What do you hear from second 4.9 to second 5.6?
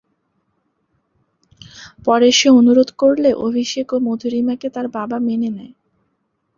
বাবা মেনে